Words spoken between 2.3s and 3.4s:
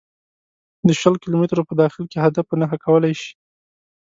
په نښه کولای شي